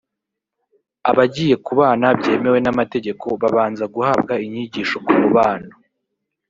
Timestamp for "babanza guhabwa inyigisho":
3.41-4.97